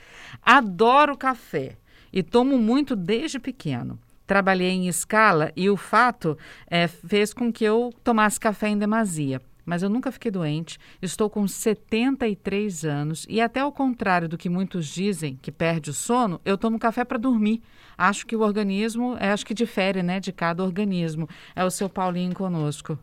Adoro 0.43 1.17
café 1.17 1.79
e 2.13 2.23
tomo 2.23 2.59
muito 2.59 2.95
desde 2.95 3.39
pequeno 3.39 3.99
trabalhei 4.29 4.69
em 4.69 4.87
escala 4.87 5.51
e 5.57 5.71
o 5.71 5.77
fato 5.77 6.37
é, 6.69 6.87
fez 6.87 7.33
com 7.33 7.51
que 7.51 7.65
eu 7.65 7.93
tomasse 8.05 8.39
café 8.39 8.69
em 8.69 8.79
demasia. 8.79 9.41
Mas 9.65 9.83
eu 9.83 9.89
nunca 9.89 10.13
fiquei 10.13 10.31
doente, 10.31 10.79
estou 11.03 11.29
com 11.29 11.47
73 11.47 12.85
anos 12.85 13.27
e, 13.29 13.41
até 13.41 13.61
ao 13.61 13.73
contrário 13.73 14.29
do 14.29 14.39
que 14.39 14.49
muitos 14.49 14.87
dizem, 14.87 15.39
que 15.43 15.51
perde 15.51 15.91
o 15.91 15.95
sono, 15.95 16.41
eu 16.45 16.57
tomo 16.57 16.79
café 16.79 17.05
para 17.05 17.19
dormir. 17.19 17.63
Acho 17.97 18.27
que 18.27 18.37
o 18.37 18.41
organismo, 18.41 19.17
é, 19.19 19.31
acho 19.31 19.45
que 19.45 19.53
difere 19.53 20.03
né, 20.03 20.21
de 20.21 20.33
cada 20.33 20.63
organismo. 20.63 21.29
É 21.57 21.65
o 21.65 21.71
seu 21.71 21.89
Paulinho 21.89 22.35
conosco. 22.35 22.99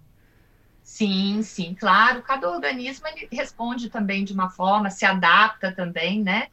Sim, 0.82 1.42
sim, 1.44 1.76
claro. 1.80 2.22
Cada 2.22 2.50
organismo 2.50 3.08
ele 3.08 3.28
responde 3.32 3.90
também 3.90 4.24
de 4.24 4.34
uma 4.34 4.50
forma, 4.50 4.90
se 4.90 5.06
adapta 5.06 5.72
também, 5.72 6.24
né? 6.24 6.48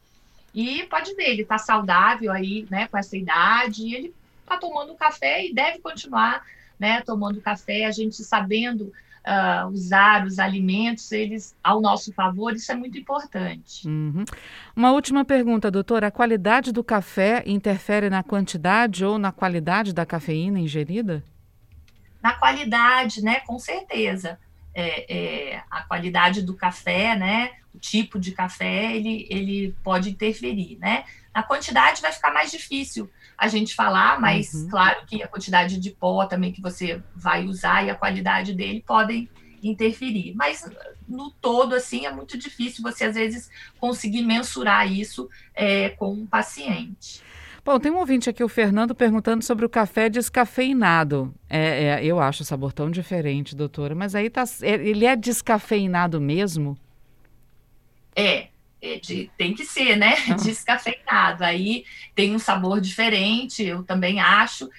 E 0.53 0.83
pode 0.83 1.15
ver, 1.15 1.29
ele 1.29 1.41
está 1.43 1.57
saudável 1.57 2.31
aí, 2.31 2.67
né, 2.69 2.87
com 2.87 2.97
essa 2.97 3.17
idade, 3.17 3.93
ele 3.93 4.13
está 4.43 4.57
tomando 4.57 4.95
café 4.95 5.45
e 5.45 5.53
deve 5.53 5.79
continuar 5.79 6.43
né, 6.79 7.01
tomando 7.01 7.39
café, 7.41 7.85
a 7.85 7.91
gente 7.91 8.21
sabendo 8.23 8.91
uh, 9.25 9.67
usar 9.69 10.25
os 10.25 10.39
alimentos 10.39 11.11
eles 11.11 11.55
ao 11.63 11.81
nosso 11.81 12.11
favor, 12.13 12.53
isso 12.53 12.71
é 12.71 12.75
muito 12.75 12.97
importante. 12.97 13.87
Uhum. 13.87 14.25
Uma 14.75 14.91
última 14.91 15.23
pergunta, 15.23 15.71
doutora: 15.71 16.07
a 16.07 16.11
qualidade 16.11 16.71
do 16.71 16.83
café 16.83 17.43
interfere 17.45 18.09
na 18.09 18.21
quantidade 18.21 19.05
ou 19.05 19.17
na 19.17 19.31
qualidade 19.31 19.93
da 19.93 20.05
cafeína 20.05 20.59
ingerida? 20.59 21.23
Na 22.21 22.33
qualidade, 22.33 23.23
né? 23.23 23.39
Com 23.41 23.57
certeza. 23.59 24.37
É, 24.75 25.53
é, 25.53 25.63
a 25.69 25.83
qualidade 25.83 26.41
do 26.41 26.55
café, 26.55 27.15
né? 27.15 27.51
O 27.73 27.79
tipo 27.79 28.19
de 28.19 28.31
café, 28.31 28.95
ele, 28.95 29.27
ele 29.29 29.75
pode 29.83 30.09
interferir, 30.09 30.77
né? 30.79 31.05
Na 31.33 31.43
quantidade 31.43 32.01
vai 32.01 32.11
ficar 32.11 32.33
mais 32.33 32.51
difícil 32.51 33.09
a 33.43 33.47
gente 33.47 33.75
falar, 33.75 34.19
mas 34.21 34.53
uhum. 34.53 34.69
claro 34.69 35.05
que 35.05 35.21
a 35.21 35.27
quantidade 35.27 35.77
de 35.77 35.91
pó 35.91 36.25
também 36.25 36.51
que 36.51 36.61
você 36.61 37.01
vai 37.13 37.45
usar 37.45 37.85
e 37.85 37.89
a 37.89 37.95
qualidade 37.95 38.53
dele 38.53 38.81
podem 38.85 39.29
interferir. 39.61 40.33
Mas 40.33 40.65
no 41.07 41.29
todo, 41.29 41.75
assim, 41.75 42.05
é 42.05 42.11
muito 42.11 42.37
difícil 42.37 42.81
você, 42.81 43.05
às 43.05 43.15
vezes, 43.15 43.49
conseguir 43.79 44.21
mensurar 44.21 44.89
isso 44.89 45.29
é, 45.53 45.89
com 45.89 46.13
um 46.13 46.25
paciente. 46.25 47.21
Bom, 47.65 47.79
tem 47.79 47.91
um 47.91 47.97
ouvinte 47.97 48.29
aqui, 48.29 48.43
o 48.43 48.49
Fernando, 48.49 48.95
perguntando 48.95 49.43
sobre 49.43 49.65
o 49.65 49.69
café 49.69 50.09
descafeinado. 50.09 51.33
É, 51.49 51.83
é, 51.83 52.05
eu 52.05 52.19
acho 52.19 52.43
o 52.43 52.45
sabor 52.45 52.71
tão 52.71 52.89
diferente, 52.89 53.55
doutora, 53.55 53.93
mas 53.93 54.15
aí 54.15 54.29
tá, 54.29 54.43
é, 54.61 54.73
ele 54.73 55.05
é 55.05 55.15
descafeinado 55.15 56.19
mesmo? 56.19 56.77
É, 58.15 58.35
é 58.35 58.52
de, 59.01 59.31
tem 59.37 59.53
que 59.53 59.65
ser, 59.65 59.95
né? 59.95 60.15
Descafeinado. 60.43 61.43
Aí 61.43 61.85
tem 62.13 62.35
um 62.35 62.39
sabor 62.39 62.81
diferente, 62.81 63.63
eu 63.63 63.83
também 63.83 64.19
acho. 64.19 64.69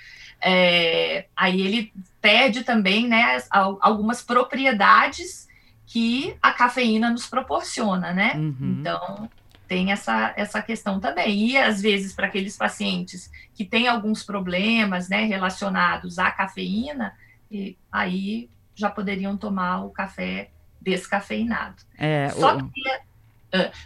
É, 0.41 1.27
aí 1.35 1.61
ele 1.61 1.93
perde 2.21 2.65
também, 2.65 3.09
né, 3.09 3.43
algumas 3.51 4.21
propriedades 4.21 5.49
que 5.87 6.37
a 6.43 6.53
cafeína 6.53 7.11
nos 7.11 7.27
proporciona, 7.27 8.13
né? 8.13 8.35
Uhum. 8.37 8.77
Então 8.81 9.31
tem 9.67 9.91
essa, 9.91 10.35
essa 10.37 10.61
questão 10.61 11.01
também. 11.01 11.49
E 11.49 11.57
às 11.57 11.81
vezes, 11.81 12.13
para 12.13 12.27
aqueles 12.27 12.57
pacientes 12.57 13.31
que 13.55 13.65
têm 13.65 13.89
alguns 13.89 14.23
problemas 14.23 15.09
né, 15.09 15.25
relacionados 15.25 16.19
à 16.19 16.31
cafeína, 16.31 17.15
e 17.51 17.77
aí 17.91 18.51
já 18.75 18.91
poderiam 18.91 19.37
tomar 19.37 19.85
o 19.85 19.91
café 19.91 20.51
descafeinado. 20.81 21.77
É, 21.97 22.29
Só 22.31 22.57
o... 22.57 22.71
queria 22.71 23.01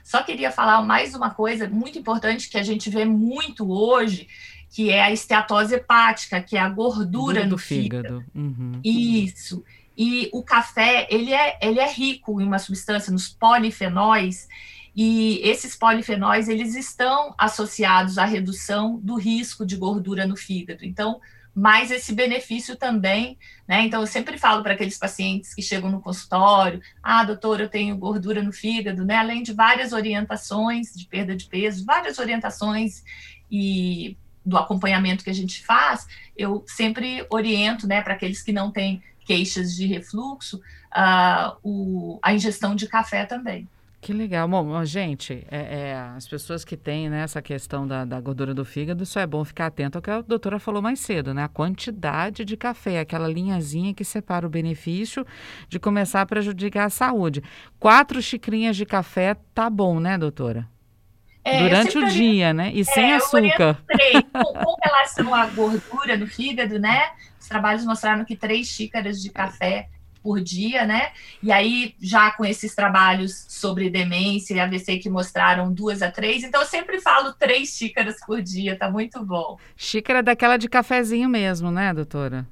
só 0.02 0.22
queria 0.22 0.50
falar 0.50 0.82
mais 0.82 1.14
uma 1.14 1.30
coisa 1.30 1.68
muito 1.68 1.98
importante 1.98 2.48
que 2.48 2.58
a 2.58 2.62
gente 2.62 2.88
vê 2.90 3.04
muito 3.04 3.70
hoje, 3.70 4.28
que 4.70 4.90
é 4.90 5.02
a 5.02 5.12
esteatose 5.12 5.74
hepática, 5.74 6.40
que 6.40 6.56
é 6.56 6.60
a 6.60 6.68
gordura 6.68 7.46
do 7.46 7.58
fígado. 7.58 8.20
fígado. 8.20 8.24
Uhum. 8.34 8.80
Isso. 8.84 9.64
E 9.96 10.30
o 10.32 10.42
café, 10.42 11.08
ele 11.10 11.32
é, 11.32 11.58
ele 11.60 11.80
é 11.80 11.90
rico 11.90 12.40
em 12.40 12.44
uma 12.44 12.58
substância, 12.58 13.12
nos 13.12 13.28
polifenóis, 13.28 14.48
e 14.94 15.40
esses 15.42 15.76
polifenóis, 15.76 16.48
eles 16.48 16.74
estão 16.74 17.34
associados 17.38 18.18
à 18.18 18.24
redução 18.24 18.98
do 18.98 19.16
risco 19.16 19.64
de 19.64 19.76
gordura 19.76 20.26
no 20.26 20.36
fígado. 20.36 20.84
Então, 20.84 21.20
mais 21.58 21.90
esse 21.90 22.14
benefício 22.14 22.76
também, 22.76 23.36
né? 23.66 23.82
Então, 23.82 24.00
eu 24.00 24.06
sempre 24.06 24.38
falo 24.38 24.62
para 24.62 24.74
aqueles 24.74 24.96
pacientes 24.96 25.52
que 25.52 25.60
chegam 25.60 25.90
no 25.90 26.00
consultório: 26.00 26.80
ah, 27.02 27.24
doutor, 27.24 27.60
eu 27.60 27.68
tenho 27.68 27.96
gordura 27.96 28.42
no 28.42 28.52
fígado, 28.52 29.04
né? 29.04 29.16
Além 29.16 29.42
de 29.42 29.52
várias 29.52 29.92
orientações 29.92 30.94
de 30.94 31.04
perda 31.06 31.34
de 31.34 31.46
peso, 31.46 31.84
várias 31.84 32.18
orientações 32.18 33.02
e 33.50 34.16
do 34.46 34.56
acompanhamento 34.56 35.24
que 35.24 35.30
a 35.30 35.34
gente 35.34 35.64
faz, 35.64 36.06
eu 36.36 36.64
sempre 36.66 37.26
oriento, 37.28 37.86
né, 37.86 38.00
para 38.00 38.14
aqueles 38.14 38.42
que 38.42 38.52
não 38.52 38.70
têm 38.70 39.02
queixas 39.26 39.74
de 39.74 39.86
refluxo, 39.86 40.56
uh, 40.56 41.56
o, 41.62 42.18
a 42.22 42.32
ingestão 42.32 42.74
de 42.74 42.86
café 42.86 43.26
também. 43.26 43.68
Que 44.00 44.12
legal. 44.12 44.48
Bom, 44.48 44.84
gente, 44.84 45.44
é, 45.50 45.90
é, 45.90 45.94
as 46.16 46.26
pessoas 46.26 46.64
que 46.64 46.76
têm 46.76 47.10
né, 47.10 47.22
essa 47.22 47.42
questão 47.42 47.86
da, 47.86 48.04
da, 48.04 48.20
gordura 48.20 48.54
do 48.54 48.64
fígado, 48.64 49.02
isso 49.02 49.18
é 49.18 49.26
bom 49.26 49.44
ficar 49.44 49.66
atento 49.66 49.98
ao 49.98 50.02
que 50.02 50.10
a 50.10 50.20
doutora 50.20 50.60
falou 50.60 50.80
mais 50.80 51.00
cedo, 51.00 51.34
né? 51.34 51.42
A 51.42 51.48
quantidade 51.48 52.44
de 52.44 52.56
café, 52.56 53.00
aquela 53.00 53.26
linhazinha 53.26 53.92
que 53.92 54.04
separa 54.04 54.46
o 54.46 54.50
benefício 54.50 55.26
de 55.68 55.80
começar 55.80 56.20
a 56.20 56.26
prejudicar 56.26 56.86
a 56.86 56.90
saúde. 56.90 57.42
Quatro 57.78 58.22
xicrinhas 58.22 58.76
de 58.76 58.86
café 58.86 59.36
tá 59.52 59.68
bom, 59.68 59.98
né, 59.98 60.16
doutora? 60.16 60.68
É, 61.44 61.62
Durante 61.62 61.98
o 61.98 62.06
dia, 62.08 62.52
né? 62.52 62.70
E 62.72 62.82
é, 62.82 62.84
sem 62.84 63.12
açúcar. 63.12 63.82
Com, 64.32 64.64
com 64.64 64.76
relação 64.84 65.34
à 65.34 65.46
gordura 65.46 66.16
do 66.16 66.26
fígado, 66.26 66.78
né? 66.78 67.10
Os 67.40 67.48
trabalhos 67.48 67.84
mostraram 67.84 68.24
que 68.24 68.36
três 68.36 68.68
xícaras 68.68 69.20
de 69.20 69.30
café 69.30 69.88
por 70.28 70.42
dia, 70.42 70.84
né? 70.84 71.12
E 71.42 71.50
aí, 71.50 71.94
já 71.98 72.30
com 72.32 72.44
esses 72.44 72.74
trabalhos 72.74 73.46
sobre 73.48 73.88
demência 73.88 74.52
e 74.52 74.60
AVC 74.60 74.98
que 74.98 75.08
mostraram 75.08 75.72
duas 75.72 76.02
a 76.02 76.10
três, 76.10 76.44
então 76.44 76.60
eu 76.60 76.66
sempre 76.66 77.00
falo 77.00 77.32
três 77.32 77.70
xícaras 77.70 78.16
por 78.26 78.42
dia, 78.42 78.78
tá 78.78 78.90
muito 78.90 79.24
bom. 79.24 79.56
Xícara 79.74 80.22
daquela 80.22 80.58
de 80.58 80.68
cafezinho 80.68 81.30
mesmo, 81.30 81.70
né, 81.70 81.94
doutora? 81.94 82.46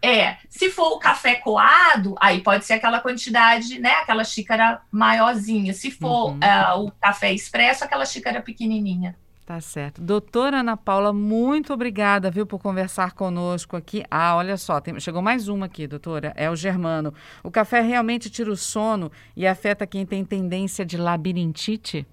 É, 0.00 0.36
se 0.48 0.70
for 0.70 0.92
o 0.92 1.00
café 1.00 1.34
coado, 1.34 2.14
aí 2.20 2.40
pode 2.40 2.64
ser 2.64 2.74
aquela 2.74 3.00
quantidade, 3.00 3.80
né? 3.80 3.90
Aquela 3.94 4.22
xícara 4.22 4.80
maiorzinha. 4.88 5.74
Se 5.74 5.90
for 5.90 6.30
uhum. 6.30 6.38
uh, 6.38 6.84
o 6.84 6.92
café 6.92 7.32
expresso, 7.32 7.82
aquela 7.82 8.06
xícara 8.06 8.40
pequenininha. 8.40 9.16
Tá 9.46 9.60
certo. 9.60 10.02
Doutora 10.02 10.58
Ana 10.58 10.76
Paula, 10.76 11.12
muito 11.12 11.72
obrigada, 11.72 12.32
viu, 12.32 12.44
por 12.44 12.58
conversar 12.58 13.12
conosco 13.12 13.76
aqui. 13.76 14.02
Ah, 14.10 14.34
olha 14.34 14.56
só, 14.56 14.80
tem, 14.80 14.98
chegou 14.98 15.22
mais 15.22 15.46
uma 15.46 15.66
aqui, 15.66 15.86
doutora. 15.86 16.32
É 16.34 16.50
o 16.50 16.56
Germano. 16.56 17.14
O 17.44 17.50
café 17.50 17.80
realmente 17.80 18.28
tira 18.28 18.50
o 18.50 18.56
sono 18.56 19.08
e 19.36 19.46
afeta 19.46 19.86
quem 19.86 20.04
tem 20.04 20.24
tendência 20.24 20.84
de 20.84 20.96
labirintite? 20.96 22.04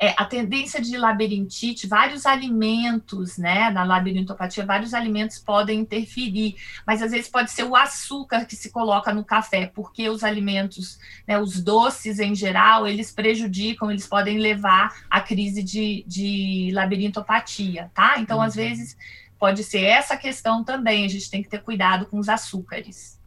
É, 0.00 0.14
a 0.16 0.24
tendência 0.24 0.80
de 0.80 0.96
labirintite, 0.96 1.86
vários 1.86 2.24
alimentos, 2.24 3.36
né, 3.36 3.68
na 3.68 3.84
labirintopatia, 3.84 4.64
vários 4.64 4.94
alimentos 4.94 5.38
podem 5.38 5.80
interferir, 5.80 6.56
mas 6.86 7.02
às 7.02 7.10
vezes 7.10 7.28
pode 7.28 7.50
ser 7.50 7.64
o 7.64 7.76
açúcar 7.76 8.46
que 8.46 8.56
se 8.56 8.70
coloca 8.70 9.12
no 9.12 9.22
café, 9.22 9.70
porque 9.74 10.08
os 10.08 10.24
alimentos, 10.24 10.98
né, 11.28 11.38
os 11.38 11.60
doces 11.62 12.18
em 12.18 12.34
geral, 12.34 12.86
eles 12.86 13.12
prejudicam, 13.12 13.90
eles 13.90 14.06
podem 14.06 14.38
levar 14.38 15.04
à 15.10 15.20
crise 15.20 15.62
de, 15.62 16.02
de 16.06 16.70
labirintopatia, 16.72 17.90
tá? 17.92 18.14
Então, 18.18 18.38
uhum. 18.38 18.44
às 18.44 18.54
vezes, 18.54 18.96
pode 19.38 19.62
ser 19.62 19.82
essa 19.82 20.16
questão 20.16 20.64
também, 20.64 21.04
a 21.04 21.08
gente 21.08 21.30
tem 21.30 21.42
que 21.42 21.48
ter 21.50 21.62
cuidado 21.62 22.06
com 22.06 22.18
os 22.18 22.30
açúcares. 22.30 23.19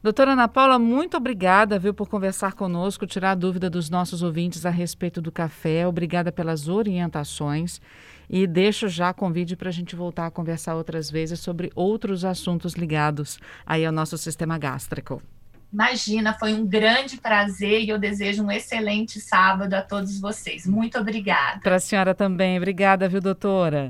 Doutora 0.00 0.32
Ana 0.32 0.46
Paula, 0.46 0.78
muito 0.78 1.16
obrigada, 1.16 1.76
viu, 1.76 1.92
por 1.92 2.08
conversar 2.08 2.52
conosco, 2.52 3.04
tirar 3.04 3.32
a 3.32 3.34
dúvida 3.34 3.68
dos 3.68 3.90
nossos 3.90 4.22
ouvintes 4.22 4.64
a 4.64 4.70
respeito 4.70 5.20
do 5.20 5.32
café. 5.32 5.86
Obrigada 5.86 6.30
pelas 6.30 6.68
orientações. 6.68 7.80
E 8.30 8.46
deixo 8.46 8.88
já 8.88 9.12
convite 9.12 9.56
para 9.56 9.70
a 9.70 9.72
gente 9.72 9.96
voltar 9.96 10.26
a 10.26 10.30
conversar 10.30 10.76
outras 10.76 11.10
vezes 11.10 11.40
sobre 11.40 11.72
outros 11.74 12.24
assuntos 12.24 12.74
ligados 12.74 13.40
aí 13.66 13.84
ao 13.84 13.92
nosso 13.92 14.16
sistema 14.16 14.56
gástrico. 14.56 15.20
Imagina, 15.72 16.32
foi 16.32 16.54
um 16.54 16.66
grande 16.66 17.18
prazer 17.18 17.82
e 17.82 17.90
eu 17.90 17.98
desejo 17.98 18.42
um 18.42 18.50
excelente 18.50 19.20
sábado 19.20 19.74
a 19.74 19.82
todos 19.82 20.18
vocês. 20.18 20.66
Muito 20.66 20.98
obrigada. 20.98 21.60
Para 21.60 21.76
a 21.76 21.80
senhora 21.80 22.14
também. 22.14 22.56
Obrigada, 22.56 23.08
viu, 23.08 23.20
doutora? 23.20 23.86